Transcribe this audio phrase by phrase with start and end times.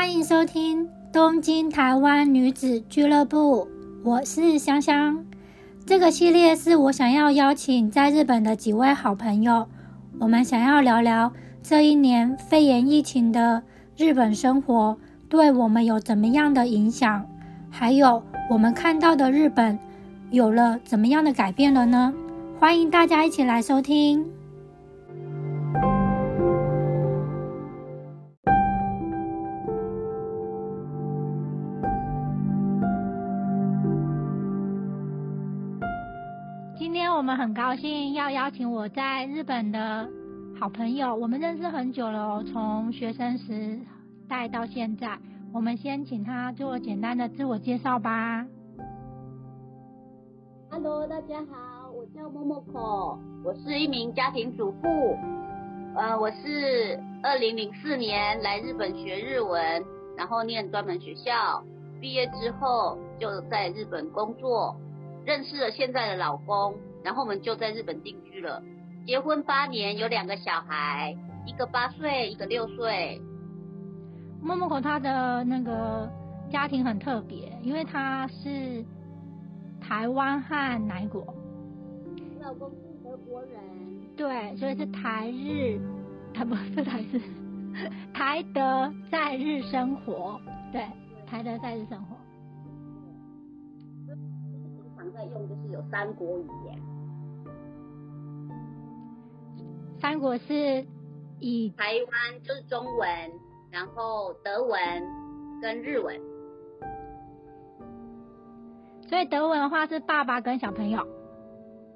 [0.00, 3.68] 欢迎收听东京台湾女子俱乐部，
[4.02, 5.26] 我是香香。
[5.84, 9.68] 这个系列是我想要邀请在日本的几位好朋友，
[10.18, 11.30] 我们想要聊聊
[11.62, 13.62] 这一年肺炎疫情的
[13.94, 14.96] 日本生活
[15.28, 17.26] 对我们有怎么样的影响，
[17.68, 19.78] 还有我们看到的日本
[20.30, 22.14] 有了怎么样的改变了呢？
[22.58, 24.24] 欢迎大家一起来收听。
[37.20, 40.08] 我们很高兴要邀请我在日本的
[40.58, 43.78] 好朋友，我们认识很久了哦，从学生时
[44.26, 45.18] 代到现在。
[45.52, 48.46] 我们先请他做简单的自我介绍吧。
[50.70, 54.88] Hello，大家好，我叫默默口，我是一名家庭主妇。
[55.96, 59.84] 呃，我是二零零四年来日本学日文，
[60.16, 61.62] 然后念专门学校，
[62.00, 64.74] 毕业之后就在日本工作，
[65.26, 68.62] 认识了现在的老公，然后我们就在日本定居了。
[69.06, 73.20] 结婚八年，有两个小孩，一个八岁，一个六岁。
[74.42, 76.10] 默默口他的那个
[76.50, 78.84] 家庭很特别，因为他是
[79.80, 81.34] 台湾和哪国？
[82.40, 83.60] 老公是德国人，
[84.16, 85.78] 对，所以是台日，
[86.34, 87.20] 啊 不是台日，
[88.14, 90.40] 台德在日生活，
[90.72, 90.86] 对，
[91.26, 92.16] 台德在日生活。
[94.06, 96.78] 平常在用就是有三国语言，
[100.00, 100.86] 三国是
[101.40, 103.08] 以台湾就是中文，
[103.70, 104.78] 然后德文
[105.60, 106.18] 跟日文。
[109.08, 111.06] 所以德文的话是爸爸跟小朋友，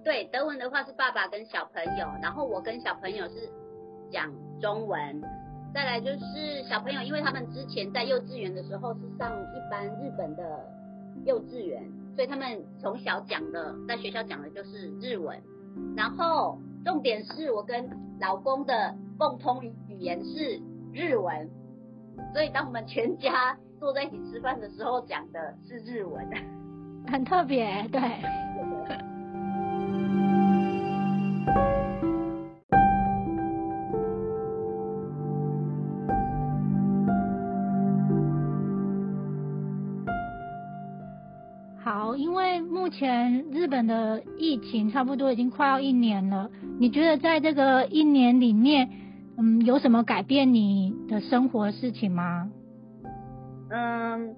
[0.04, 3.48] 对，德文的话是爸爸跟小朋友，然后我跟小朋友是
[4.10, 5.22] 讲中文。
[5.72, 10.64] 再来就是小朋友，因为他们之前在幼稚园的时候是上一般日本的
[11.24, 11.82] 幼稚园，
[12.14, 15.40] 所以他们从小讲的在学校讲的就是日文。
[15.96, 17.88] 然后重点是我跟
[18.20, 20.60] 老公的共通语言是
[20.92, 21.48] 日文，
[22.32, 26.28] 所以当我们全家坐在一起吃饭的时候讲的是日文。
[27.06, 28.00] 很特别，对。
[42.84, 48.90] 目前日本的疫情差不多已经快要一年了，你觉得在这个一年里面，
[49.38, 52.50] 嗯，有什么改变你的生活事情吗？
[53.70, 54.36] 嗯，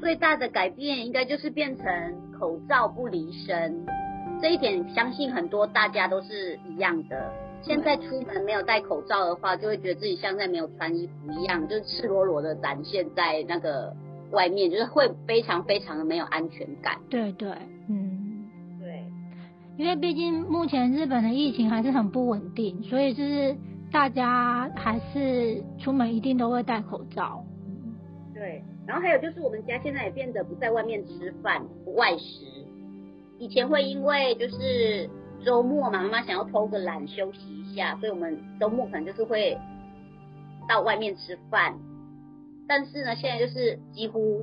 [0.00, 1.86] 最大的改变应该就是变成
[2.36, 3.86] 口罩不离身，
[4.42, 7.32] 这一点相信很多大家都是一样的。
[7.62, 13.94] 现在出门没有戴口罩的话，就会觉得自己像在没有穿衣服一样，就是赤裸裸的展现在那个
[14.32, 16.98] 外面，就是会非常非常的没有安全感。
[17.08, 17.50] 对对，
[17.88, 18.48] 嗯，
[18.80, 19.04] 对，
[19.76, 23.56] 因为毕竟目前日本的疫情还是很不稳定，所以就是
[23.92, 27.44] 大家还是出门一定都会戴口罩。
[28.34, 32.44] 对，然后还有就是我们家现在也变得不在外面吃饭，不外食。
[33.38, 35.08] 以前会因为就是
[35.44, 39.58] 周末嘛，妈妈想要偷个懒休息一下，所以我们周末可能就是会
[40.68, 41.74] 到外面吃饭。
[42.74, 44.42] 但是呢，现在就是几乎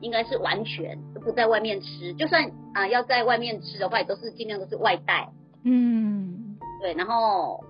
[0.00, 5.28] 应该是完全都不在外面吃，就算啊、呃要在外面吃的话，也都是尽量都是外带。
[5.62, 7.62] 嗯，对，然后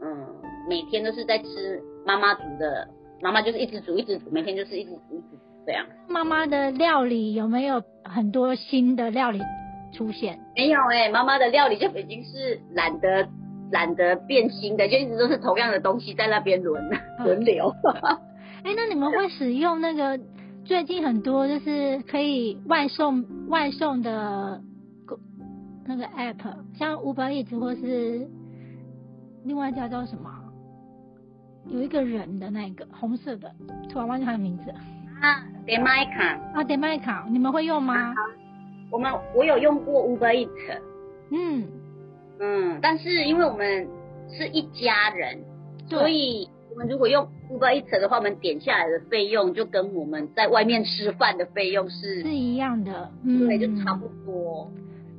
[0.00, 0.28] 嗯，
[0.68, 2.86] 每天都是在吃妈妈煮的，
[3.20, 5.84] 妈妈就是一直煮一直煮，每天就是一直煮一直煮这样。
[6.08, 9.40] 妈妈的料理有没有很多新的料理
[9.92, 10.38] 出现？
[10.54, 13.26] 没有哎、妈妈的料理就已经是懒得
[13.72, 16.80] 懒得变新的，就一直都是同样的东西在那边轮
[17.24, 17.74] 轮流。
[18.66, 20.18] 哎，那你们会使用那个
[20.64, 24.60] 最近很多就是可以外送外送的
[25.86, 28.28] 那个 app，像 Uber Eats 或是
[29.44, 30.28] 另外一家叫什么？
[31.68, 33.54] 有一个人的那个红色的，
[33.88, 34.70] 突然忘记他的名字
[35.20, 38.12] 啊 d e m i c a 啊 d e m i c a 你们会用吗？
[38.90, 40.80] 我们我有用过 Uber Eats，
[41.30, 41.68] 嗯，
[42.40, 43.86] 嗯，但是因为我们
[44.28, 45.38] 是一家人，
[45.88, 54.70] 所以我们如果用 Uber Eats 的话，我们点下来的费用就跟我们在外面吃饭的费用是，是一样的，嗯，对，就差不多。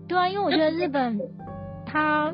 [0.08, 1.20] 对啊，因为我觉得日本
[1.84, 2.32] 它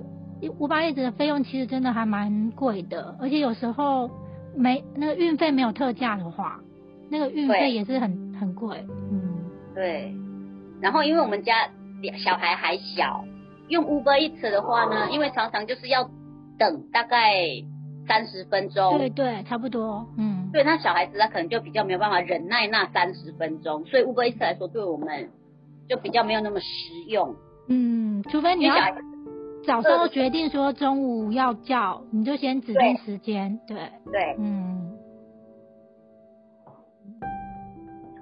[0.60, 4.12] 五百叶子的费用其实真的还蛮贵的，而且有时候
[4.58, 6.60] 没那个运费没有特价的话，
[7.10, 8.86] 那个运费也是很很贵。
[9.10, 9.22] 嗯，
[9.74, 10.14] 对，
[10.82, 11.70] 然后因为我们家
[12.22, 13.24] 小孩还小，
[13.70, 16.10] 用 Uber Eats 的话呢，因为常常就是要
[16.60, 17.32] 等大概
[18.08, 20.06] 三十分钟，对对，差不多。
[20.18, 25.30] 嗯，对，那小孩子他可能就比较没有办法忍耐那三十分钟，所以 Uber Eats 来说，对我们
[25.88, 26.66] 就比较没有那么实
[27.08, 27.36] 用。
[27.68, 28.76] 嗯，除非你要
[29.66, 33.60] 早上都决定说中午要叫，你就先指定时间。
[33.68, 33.78] 对
[34.12, 34.92] 对，嗯。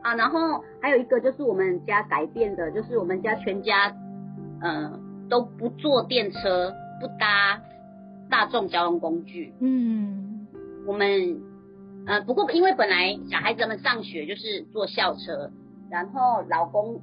[0.04, 3.95] 啊，然后还有一个就是我们家改变的，就是我们家全家，
[4.62, 7.62] 嗯，都不坐电车，不搭
[8.31, 9.54] 大众交通工具。
[9.60, 10.48] 嗯，
[10.88, 11.39] 我们，
[12.07, 15.51] 呃，不过因为本来小孩子们上学就是坐校车，
[15.92, 17.00] 然后老公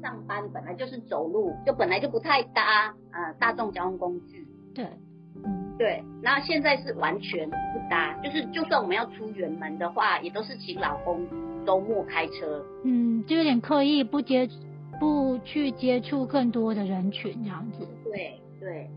[0.00, 4.46] 上班本来就是走路，就本来就不太搭呃大众交通工具。
[4.74, 4.86] 对，
[5.44, 7.56] 嗯，对，然后现在是完全不
[7.90, 11.26] 搭，就是就算我们要出远门的话，也都是请老公。
[11.66, 14.48] 周末开车，嗯，就有点刻意不接
[15.00, 17.84] 不去接触更多的人群这样子。
[18.04, 18.88] 对对，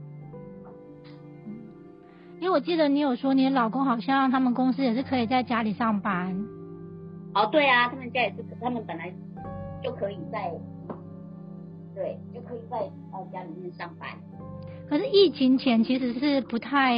[2.39, 6.35] 因为我记得你有说，你的老公好像他们公司也是可以在家里上班。
[7.33, 9.13] 哦，对啊，他们家也是，他们本来
[9.83, 10.51] 就可以在，
[11.93, 12.77] 对，就可以在
[13.11, 14.09] 呃家里面上班。
[14.89, 16.95] 可是疫情前其实是不太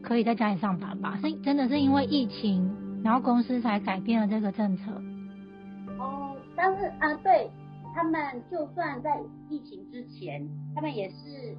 [0.00, 1.18] 可以在家里上班吧？
[1.22, 4.84] 是真的是因为疫情，然后公司才改变了这个政策。
[5.98, 7.50] 哦但是啊，对
[7.94, 9.20] 他们就算在
[9.50, 11.54] 疫情之前，他们也是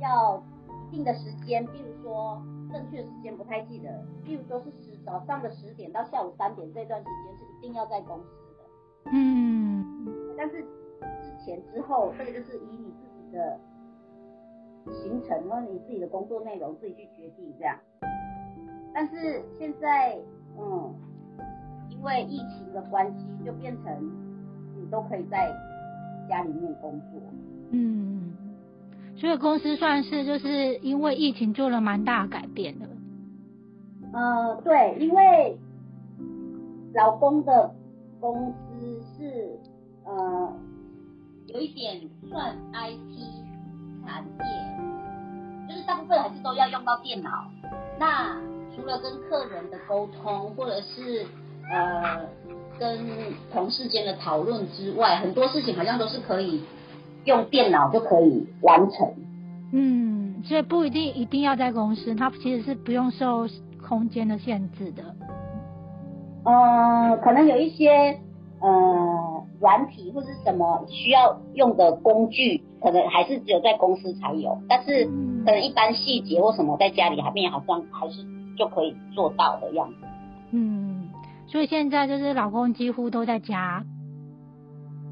[0.00, 0.42] 要
[0.90, 8.24] 一定的时间，比如说正确时间不太记得，比如说是十早上的十点到下午三点这段时间是一定要在公司
[8.56, 9.10] 的。
[9.12, 9.84] 嗯。
[10.36, 13.58] 但是之前之后，这个就是以你自己的
[14.86, 17.78] 行程或者你自己的工作内容自己去决定这样。
[18.94, 20.18] 但是现在，
[20.58, 20.94] 嗯，
[21.90, 24.18] 因为疫情的关系，就变成你。
[24.90, 25.54] 都可以在
[26.30, 27.20] 家里面工作。
[27.72, 28.34] 嗯，
[29.18, 32.86] 所以公司算是就是因为疫情做了蛮大改变的。
[34.12, 35.58] 呃，对，因为
[36.94, 37.74] 老公的
[38.20, 39.58] 公司是
[40.04, 40.56] 呃
[41.46, 43.18] 有一点算 IT
[44.06, 47.30] 产业，就是大部分还是都要用到电脑。
[47.98, 48.40] 那
[48.74, 51.26] 除了跟客人的沟通，或者是
[51.70, 52.26] 呃。
[52.78, 52.96] 跟
[53.52, 56.62] 同事间的讨论之外，很多事情好像都是可以
[57.28, 59.06] 用电脑就可以完成。
[59.72, 63.46] 嗯，所以不一定一定要在公司，它其实是不用受
[63.86, 65.02] 空间的限制的。
[66.44, 68.18] 嗯，可能有一些
[68.60, 75.04] 呃软体或是什么需要用的工具，可能还是只有在公司才有，但是
[75.44, 78.24] 可能一般细节或什么在家里还面好像还是
[78.56, 80.06] 就可以做到的样子。
[80.52, 81.10] 嗯。
[81.46, 83.82] 所以现在就是老公几乎都在家，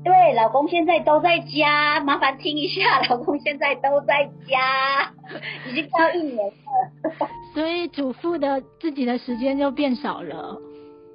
[0.07, 5.13] 对，老公现在都在家，麻烦听一下， 老公现在都在家，
[5.69, 7.29] 已经到一年了。
[7.53, 10.57] 所以主妇的自己的时间就变少了。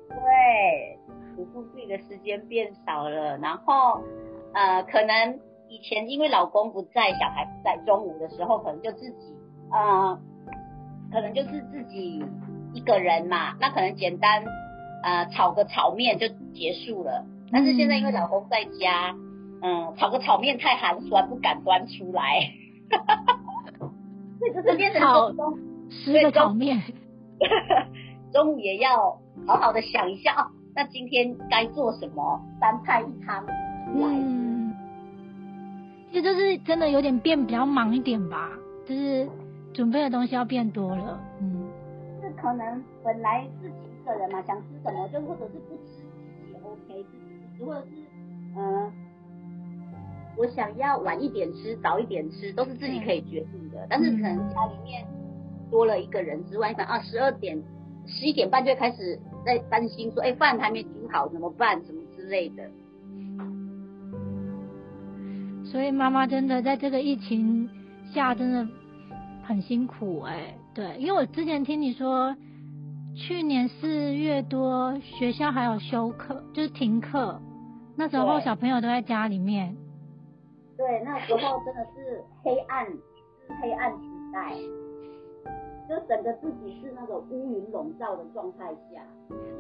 [0.10, 0.98] 对，
[1.38, 4.02] 主妇自己的时间变少了，然后
[4.54, 5.40] 呃，可能
[5.70, 9.34] 以前因为老公不在，小孩不在，中午的时候可能就自己
[9.72, 10.20] 呃，
[11.14, 12.22] 可能就是自己
[12.74, 14.44] 一个人嘛，那可能简单。
[15.04, 17.26] 呃，炒个炒面就结束了。
[17.52, 19.16] 但是现在因为老公在家，
[19.62, 22.52] 嗯，炒个炒面太寒酸，不敢端出来。
[24.40, 26.82] 所以就是变成中吃个炒面，
[28.32, 30.48] 中午也要好好的想一下哦。
[30.74, 32.42] 那今天该做什么？
[32.60, 33.54] 三菜一汤来。
[33.96, 34.74] 嗯，
[36.12, 38.50] 其实就是真的有点变比较忙一点吧，
[38.86, 39.28] 就是
[39.74, 41.20] 准备的东西要变多了。
[41.42, 41.68] 嗯，
[42.22, 43.76] 是可能本来自己。
[44.04, 46.02] 个人嘛，想吃什么就或者是不吃
[46.52, 47.88] 也 OK，自己或者是
[48.58, 48.92] 嗯，
[50.38, 53.86] 我想要晚一点吃，早一点吃，都是自己可以决定的。
[53.90, 55.06] 但是可能家里面
[55.70, 57.62] 多了一个人之外，可能啊十二点、
[58.06, 61.84] 十一点半就开始在担心说，哎，饭还没煮好怎么办？
[61.86, 62.70] 什么之类的。
[65.64, 67.70] 所以妈妈真的在这个疫情
[68.14, 68.68] 下真的
[69.44, 72.36] 很辛苦哎，对，因为我之前听你说。
[73.14, 77.42] 去年四月多，学校还有休课，就是停课。
[78.02, 79.78] 那时候小朋友都在家里面。
[80.76, 83.98] 对，那时候真的是黑暗，是黑暗时
[84.34, 84.56] 代，
[85.88, 89.04] 就整个自己是那个乌云笼罩的状态下。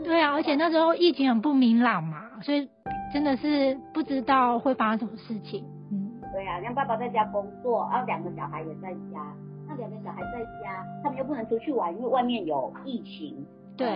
[0.04, 2.68] 对啊，而且那时候疫情很不明朗嘛，所以
[3.14, 5.64] 真的是不知道会发生什么事情。
[5.92, 9.36] 嗯，对啊，让爸爸在家工作，然后两个小孩也在家。
[9.68, 13.46] 那两个小孩在家，他们又不能出去玩，因为外面有疫情。
[13.78, 13.88] 对，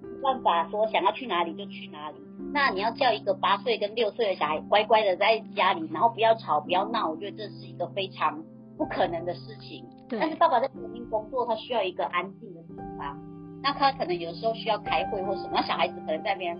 [0.00, 2.16] 没办法说想要去哪里就去哪里。
[2.52, 8.42] 那你要叫一个八岁跟六岁的小孩乖乖的在家里，然后不要吵不要闹，我觉得这是一个非常
[8.76, 9.84] 不可能的事情。
[10.08, 10.18] 对。
[10.18, 13.18] 但是爸爸在北京工作，他需要一个安静的地方。
[13.62, 16.58] 那他可能有时候需要开会或什么，那小孩子可能在那边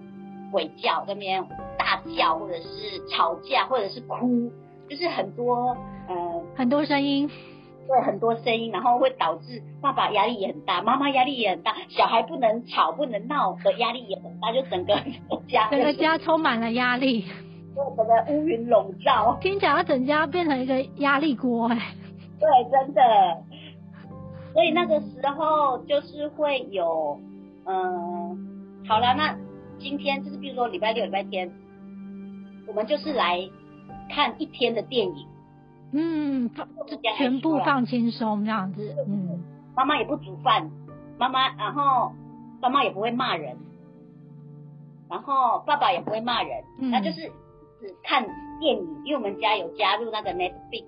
[0.51, 4.51] 鬼叫，在那边大叫，或者是吵架，或者是哭，
[4.89, 5.77] 就是很多
[6.09, 7.29] 呃很多声音，
[7.87, 14.95] 对，很多声音，然后会导致爸爸压力也很大，妈妈压力也很大，小孩不能吵不能闹的压力也很大，就整个
[15.49, 17.27] 家整个家充满了压力，
[17.75, 21.95] 对，整个乌云笼罩，听起来整家变成一个压力锅哎，
[22.41, 23.03] 对，真的。
[24.55, 27.19] 所以那个时候就是会有，
[27.67, 28.39] 嗯，
[28.87, 29.37] 好了，那
[29.79, 31.53] 今天就是比如说礼拜六、礼拜天，
[32.69, 33.41] 我们就是来
[34.09, 35.27] 看一天的电影，
[35.95, 36.69] 嗯，放
[37.17, 39.43] 全部放轻松这样子，嗯，
[39.77, 40.71] 妈妈也不煮饭，
[41.19, 42.13] 妈妈，然后
[42.61, 43.57] 妈妈也不会骂人，
[45.09, 47.23] 然后爸爸也不会骂人，那就是
[47.81, 48.25] 只看
[48.61, 50.85] 电影，因为我们家有加入那个 Netflix。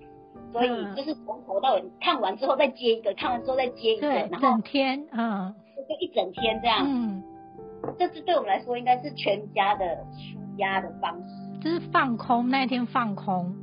[0.53, 5.53] 所以就是从头到尾看完之后再接一个，看完之后再接一个，然后整天，嗯，
[5.89, 7.21] 就一整天这样，嗯，
[7.99, 13.53] 这是对我们来说应该是全家的舒压的方式，就是放空那一天放空，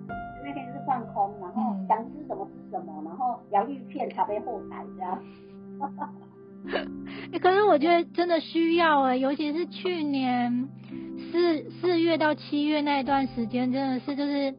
[3.54, 5.18] 洋芋片才被后台这样，
[7.40, 10.68] 可是我觉得真的需要哎，尤其是去年
[11.32, 14.54] 四四月到七月那一段时间，真的是就是。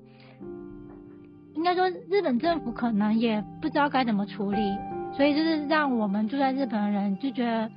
[1.56, 4.58] 应该说，日本政府可能也不知道该怎么处理，
[5.14, 7.72] 所以就是让我们住在日本的人就觉得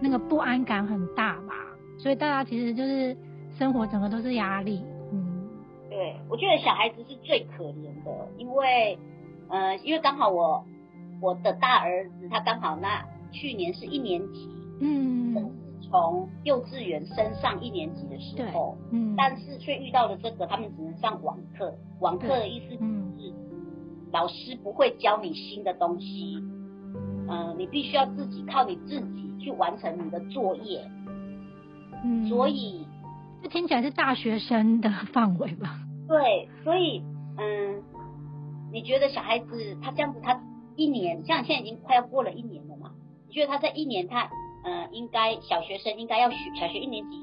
[0.00, 1.54] 那个不安感很大吧。
[1.98, 3.16] 所以大家其实就是
[3.58, 4.84] 生活整个都是压力。
[5.12, 5.48] 嗯，
[5.88, 8.98] 对，我觉得小孩子是最可怜的，因为，
[9.52, 10.64] 呃，因为刚好我
[11.20, 15.52] 我的大儿子他刚好那去年是一年级，嗯。
[15.90, 21.74] 从幼稚园升上一年级的时候，嗯，但是却遇到了这个，他们只能上网课。
[22.00, 23.34] 网课的意思是，
[24.10, 26.38] 老师不会教你新的东西，
[27.28, 30.80] 嗯，你必须要自己靠你自己去完成你的作业。
[32.04, 32.86] 嗯，所以
[33.42, 35.80] 这听起来是大学生的范围吧？
[36.08, 37.02] 对，所以
[37.36, 37.82] 嗯，
[38.72, 40.40] 你觉得小孩子他这样子，他
[40.76, 42.92] 一年像现在已经快要过了一年了嘛？
[43.28, 44.30] 你觉得他在一年他？
[44.64, 47.16] 嗯，应该小学生应该要学小学一年级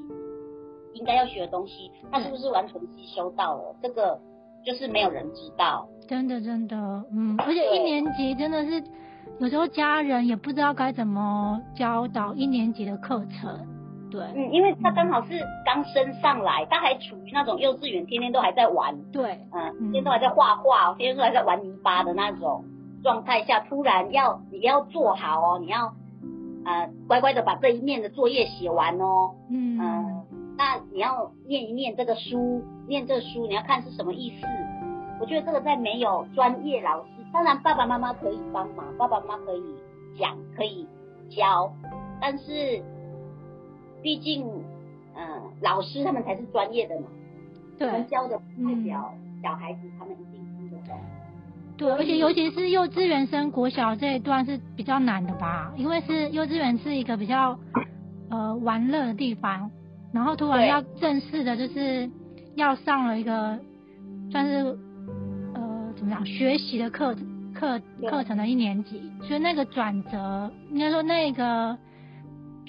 [0.92, 3.74] 应该要学的东西，他是不是完全吸收到了？
[3.82, 4.20] 这个
[4.62, 5.88] 就是没有人知道。
[6.06, 6.76] 真的，真的，
[7.10, 8.84] 嗯，而且一年级真的是
[9.38, 13.66] 有时候家人也不知道该怎么教导一年级的课程。
[14.10, 19.00] 对，嗯，因为他刚好是刚升上来，他还处于那种幼稚园，天天都还在玩。
[19.12, 22.64] 对，嗯，天天都还在画画，天天都还在玩泥巴的那种
[23.02, 25.92] 状态下，突然要你要做好哦，你要。
[26.62, 29.30] 呃，乖乖的把这一面的作业写完哦。
[29.48, 29.78] 嗯。
[30.58, 34.46] 那你要念一念这个书，念这书你要看是什么意思。
[35.18, 39.62] 我觉得这个在没有专业老师，当然爸爸妈妈可以帮忙，爸爸妈妈可以
[40.18, 40.86] 讲，可以
[41.30, 41.72] 教，
[42.20, 42.82] 但是
[44.02, 44.44] 毕竟，
[45.14, 45.24] 嗯，
[45.60, 47.06] 老师他们才是专业的嘛。
[47.78, 47.88] 对。
[47.88, 50.98] 我们教的不代表小孩子，他们一定听得懂。
[51.76, 57.58] 对，而且尤其是幼稚园升国小这一段是比较难的吧，因为是幼稚园是一个比较
[58.28, 59.70] 呃玩乐的地方，
[60.12, 62.10] 然后突然要正式的，就是
[62.54, 63.58] 要上了一个
[64.30, 64.78] 算是
[65.54, 67.16] 呃怎么讲学习的课
[67.54, 67.80] 课
[68.10, 71.78] 课程的一年级，所以那个转折应该说那个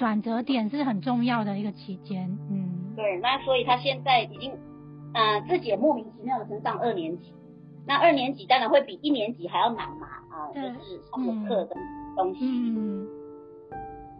[0.02, 4.52] 转折点是很重要的一个期间，嗯，对，那所以他现在已经
[5.14, 7.32] 呃自己也莫名其妙的升上二年级。
[7.86, 11.76] 那二年级当然会比一年级还要难嘛，啊，就是上的课的
[12.18, 12.40] 东西。
[12.42, 13.08] 嗯。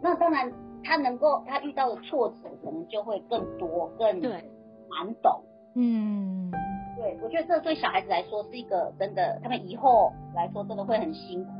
[0.00, 0.52] 那当然，
[0.84, 5.42] 他能够他遇到的挫折可能就会更多，更难懂。
[5.74, 6.48] 嗯。
[6.96, 11.50] 对，我觉得这对小孩子来说是一个真的，他们以后来说真的会很辛苦。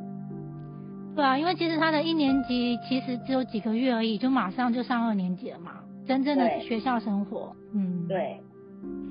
[1.15, 5.73] 对啊，因为其实他的一年级其实只有几个月而已，就马上就上二年级了嘛，
[6.07, 7.55] 真正的学校生活。
[7.75, 8.07] 嗯。
[8.09, 8.41] 对。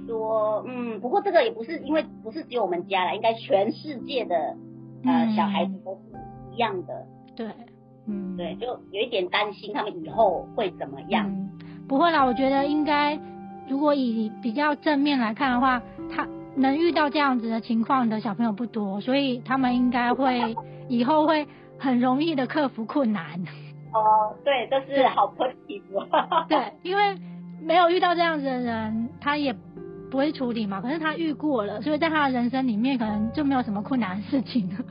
[0.08, 4.36] 说嗯，不过这个也不是因为不是只有我们家了，应该全世界的
[5.06, 6.02] 呃小孩子都是
[6.52, 7.06] 一样的。
[7.36, 7.48] 对，
[8.08, 11.32] 嗯，对，就有一点担心他们以后会怎么样。
[11.88, 13.18] 不会啦，我觉得应该
[13.70, 15.82] 如果以比较正面来看的话，
[16.14, 20.54] 他能遇到这样子的情况的小朋友不多，所以他们应该会
[20.90, 21.48] 以后会
[21.82, 23.44] 很容易的克服困难。
[23.94, 25.82] 哦，对，这是好 positive。
[26.48, 27.18] 对，因为
[27.62, 29.54] 没有遇到这样子的人，他也。
[30.12, 30.82] 不会处理嘛？
[30.82, 34.84] 可是他遇过了，所以在他的人生里面可能就没有什么困难的事情了。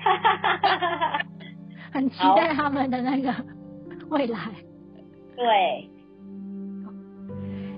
[1.92, 3.34] 很期待他们的那个
[4.08, 4.38] 未来。
[5.36, 5.90] 对。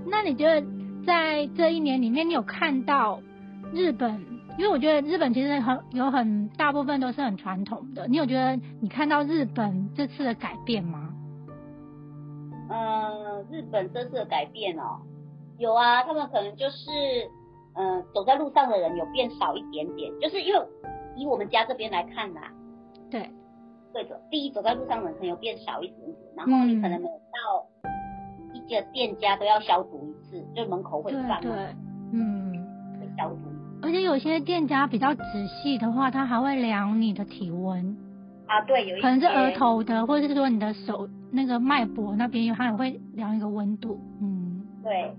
[0.06, 0.64] 那你觉得
[1.04, 3.20] 在这一年里面，你有看到
[3.72, 4.24] 日本？
[4.58, 8.08] 因为我觉得日本其实很有很大部分都是很传统的。
[8.08, 11.14] 你有觉得你看到日本这次的改变吗？
[12.68, 14.98] 嗯，日本这次的改变哦，
[15.58, 16.90] 有啊，他们可能就是，
[17.74, 20.60] 嗯，走在路上的人有变少一点点，就是因为
[21.16, 22.40] 以我们家这边来看呐，
[23.08, 23.30] 对，
[23.92, 27.64] 对的，第一走在路上的人可能有变少一点点，然后你可能每到
[28.52, 31.52] 一个店家都要消毒一次，就门口会放，对，
[32.12, 32.37] 嗯。
[33.88, 37.96] 而且有些店家比较仔细的话，他还会量你的体温。
[38.46, 43.98] 啊，对，有一可能是额头的，或者是说你的手那个脉搏那边，他也会量一个温度。
[44.20, 45.14] 嗯，对。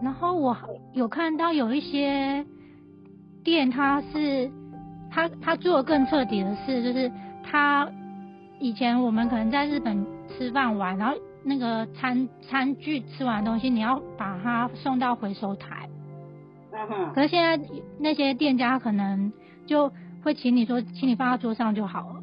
[0.00, 0.56] 然后我
[0.92, 2.46] 有看到有一些
[3.42, 4.48] 店，他是
[5.10, 7.10] 他他做的更彻底的事，就是
[7.42, 7.90] 他
[8.60, 11.16] 以前我们可能在日本吃饭完，然后。
[11.48, 15.88] 那个餐餐具吃完东西，你要把它送到回收台。
[16.72, 17.14] 嗯哼。
[17.14, 17.66] 可是现在
[17.98, 19.32] 那些店家可能
[19.66, 19.90] 就
[20.22, 22.22] 会请你说，请你放到桌上就好了，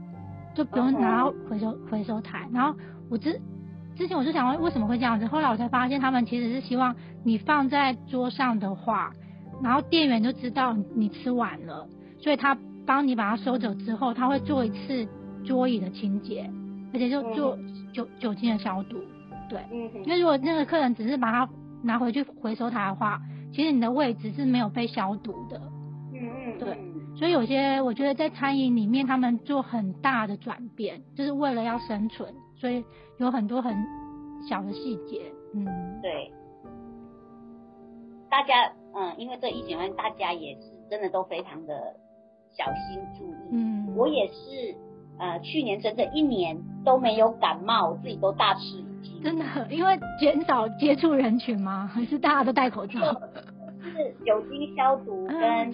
[0.54, 2.48] 就不用拿到回收回收台。
[2.54, 2.78] 然后
[3.10, 3.42] 我之
[3.96, 9.12] 之前我就想问为什么会这样子，后来我才发现他们其实是希望你放在桌上的话，
[9.64, 11.88] 然后店员就知道你吃完了，
[12.20, 12.56] 所以他
[12.86, 15.08] 帮你把它收走之后，他会做一次
[15.44, 16.48] 桌椅的清洁，
[16.94, 17.58] 而且就做
[17.92, 18.98] 酒酒精的消毒。
[19.50, 19.60] 对，
[20.04, 21.50] 因为如果那个客人只是把它
[21.84, 23.22] 拿回去回收它的话，
[23.54, 25.62] 其实你的位置是没有被消毒的。
[26.14, 26.78] 嗯嗯，对，
[27.18, 32.84] 所以有些我觉得在餐饮里面，他们做很大的转变，就是为了要生存，所以
[33.20, 33.76] 有很多很
[34.50, 35.32] 小的细节。
[35.54, 35.66] 嗯，
[36.02, 36.32] 对，
[38.30, 41.96] 大家嗯，因为这疫情关大家也是真的都非常的
[42.58, 43.36] 小心注意。
[43.52, 44.76] 嗯，我也是，
[45.20, 48.85] 呃，去年整整一年都没有感冒，我自己都大吃。
[49.26, 51.90] 真的，因为减少接触人群吗？
[51.92, 53.00] 还是大家都戴口罩？
[53.82, 55.74] 是酒精消毒跟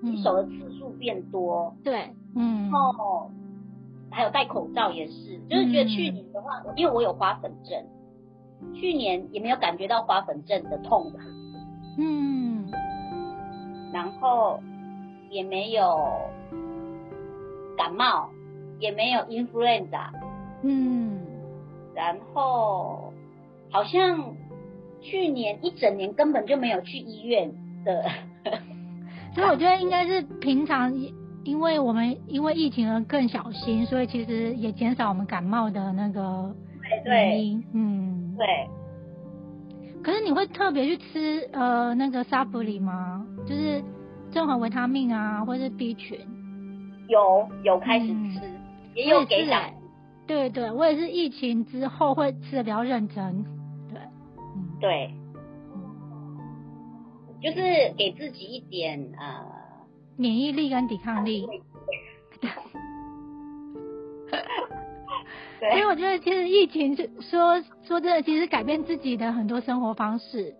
[0.00, 1.74] 洗手的次数变多。
[1.82, 2.70] 对，嗯。
[2.70, 3.28] 然后
[4.10, 7.84] 还有戴口罩也是，就是觉得去年的话，因为我有花粉症，
[8.74, 11.12] 去年也没有感觉到花粉症的痛。
[11.98, 12.70] 嗯。
[13.92, 14.60] 然后
[15.30, 15.98] 也没有
[17.76, 18.28] 感冒，
[18.78, 20.10] 也没有 influenza。
[20.62, 21.23] 嗯。
[21.94, 23.12] 然后
[23.70, 24.34] 好像
[25.00, 27.50] 去年一整年根本就没有去医院
[27.84, 28.04] 的，
[29.34, 30.92] 所以我觉得应该是平常
[31.44, 36.54] 因为我们因为疫情而更小心，所以其实也减少我们感冒的那个
[37.04, 37.64] 原因。
[37.72, 38.46] 嗯，对。
[40.02, 43.26] 可是你会特别去吃呃那个沙布里吗？
[43.46, 43.82] 就是
[44.30, 46.18] 综合维他命啊，或者是 B 群？
[47.08, 48.40] 有有开始吃，
[48.94, 49.58] 也有给小。
[50.26, 53.44] 对对，我也是疫情之后会吃的比较认真，
[53.92, 54.00] 对，
[54.38, 55.14] 嗯，对，
[57.42, 59.44] 就是给自己一点呃
[60.16, 61.46] 免疫力跟抵抗力，
[62.40, 62.50] 对，
[65.70, 70.54] 所以我觉得其实疫情是说说真的，其实改变自己的很多生活方式，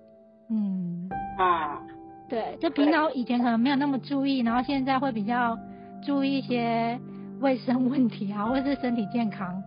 [0.51, 1.09] 嗯。
[1.39, 1.83] 啊，
[2.29, 5.59] 对，就平常以前可能没有那么注意，然后现在会比较
[6.05, 7.01] 注意一些。
[7.45, 9.63] 卫生问题啊，或者是身体健康，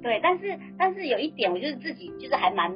[0.00, 2.72] 对，但是但是有一点，我就是自己就是还蛮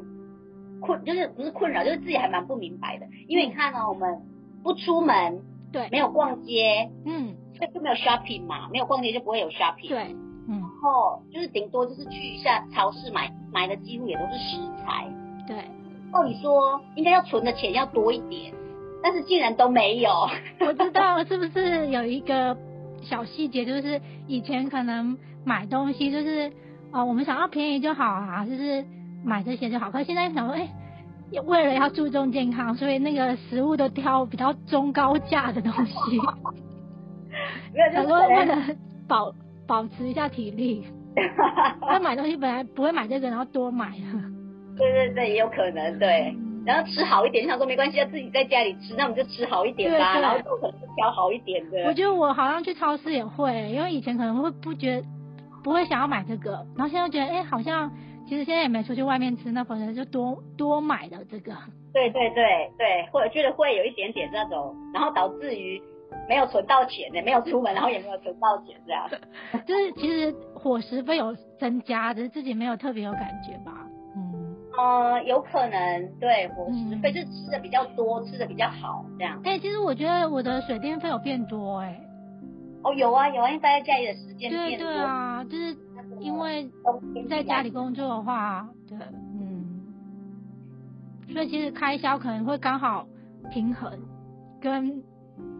[0.80, 3.06] 困，就是不是困扰，就是自己还蛮不明白的。
[3.28, 4.20] 因为你看呢，我们
[4.64, 10.16] 不出门，对，没有逛街，嗯，所以就没有 shopping 嘛，没有逛街就不会有 shopping，对，
[10.48, 15.06] 嗯，然后就是顶多就是去一下超市买买的几乎也都是食材，
[15.46, 15.56] 对。
[16.12, 18.52] 哦，你说应该要存的钱要多一点，
[19.00, 20.10] 但是竟然都没有。
[20.58, 22.56] 我知道是不是有一个。
[23.02, 26.50] 小细节就是以前可能买东西就是
[26.92, 28.84] 哦，我们想要便宜就好啊，就是
[29.24, 29.90] 买这些就好。
[29.90, 30.68] 可是现在想说，哎，
[31.46, 35.92] 为了要注重健康，所以那个食物都挑比较中高价的东西。
[37.94, 38.56] 很多为了
[39.06, 39.32] 保
[39.66, 40.84] 保持一下体力，
[41.80, 44.30] 那买东西本来不会买这个，然后多买了。
[44.76, 46.34] 对对对，也有可能对。
[46.66, 50.18] 然后吃好一点，想说没关系，要自己在家里吃，那我们就吃好一点吧。
[50.20, 51.84] 然后就可能挑好一点的。
[51.86, 55.06] 我觉得我好像去超市也会，因为以前可能会不觉得
[55.64, 57.90] 不会想要买这个，然后现在觉得哎，好像
[58.28, 61.52] 其实现在也没出去外面吃，那可能就多多买了这个。
[61.92, 65.82] 对对对对，或者觉得会有一点点那种，然后导致于
[66.28, 69.08] 没有存到钱呢，没有出门，然后也没有存到钱这样。
[69.66, 73.86] 就是其实伙食费有增加，只是自己没有特别有感觉吧。
[74.80, 79.38] 呃，有可能对伙食费就吃的比较多，吃的比较好这样。
[79.44, 82.00] 哎，其实我觉得我的水电费有变多哎。
[82.82, 84.86] 哦，有啊有啊，因为待在家里的时间变多。
[84.86, 85.76] 对对啊，就是
[86.20, 86.70] 因为
[87.28, 88.96] 在家里工作的话，对，
[89.38, 89.82] 嗯。
[91.32, 93.06] 所以其实开销可能会刚好
[93.52, 93.92] 平衡，
[94.60, 95.02] 跟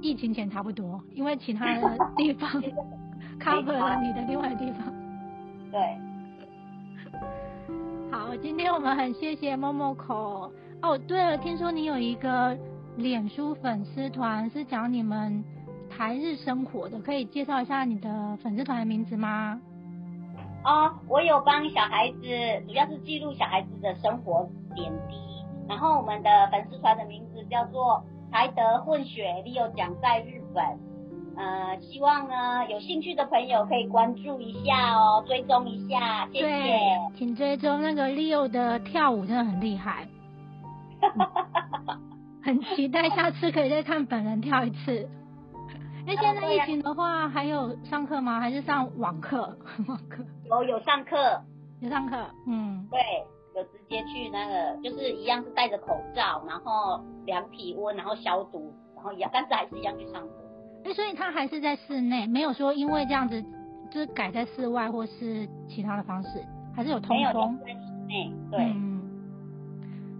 [0.01, 2.51] 疫情前差不多，因为其他的地方
[3.39, 4.93] cover 了你的另外地方。
[5.71, 5.99] 对。
[8.21, 10.53] 好，今天我们很谢谢默默口。
[10.83, 12.55] 哦，对了，听说你有一个
[12.97, 15.43] 脸书粉丝团是讲你们
[15.89, 19.59] 台日生活的，可以介绍一下你的粉丝团的名字吗？
[20.67, 22.21] 哦，我有帮小孩子，
[22.69, 25.17] 主要是记录小孩子的生活点滴。
[25.67, 30.63] 然后我们的粉丝团的名字叫做台德混血你有讲在日本。
[31.37, 36.79] 呃，希望呢有兴趣的朋友可以关注一下哦，追踪一下，谢谢。
[37.17, 40.07] 请追踪那个 Leo 的跳舞真的很厉害，
[42.43, 45.09] 很期待下次可以再看本人跳一次。
[46.07, 48.41] 那现在疫情的话，还有上课吗？
[48.41, 49.57] 还是上网课？
[49.87, 51.17] 网课有有上课，
[51.81, 52.17] 有上课。
[52.47, 52.99] 嗯，对，
[53.55, 60.35] 有直接去那个，就是一样是戴着口罩，然后量体温，然后消毒，然后一样，但是还是一样去上课。
[60.85, 63.43] 哎，所以他还是在室内，没有说因为这样子
[63.91, 67.59] 就是改在室外或是其他的方式，还是有通风。
[67.61, 68.61] 在室内，对。
[68.75, 69.03] 嗯，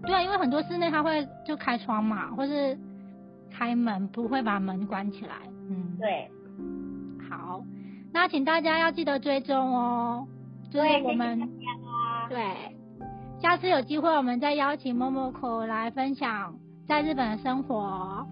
[0.03, 2.77] 对啊，因为很多室内他会就开窗嘛，或是
[3.51, 5.35] 开门，不会把门关起来。
[5.69, 6.29] 嗯，对，
[7.29, 7.63] 好，
[8.13, 10.27] 那请大家要记得追踪哦。
[10.71, 11.49] 对，我们
[12.29, 12.75] 对，
[13.39, 16.55] 下次有机会我们再邀请 Momoko 来分享
[16.87, 18.25] 在日本的生活。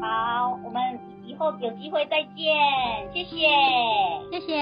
[0.00, 3.48] 好，我们以后有机会再见，谢谢，
[4.30, 4.56] 谢谢，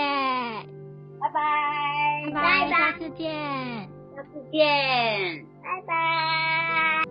[1.20, 3.30] 拜拜，拜拜，下次见，
[4.14, 7.05] 下次见，拜拜。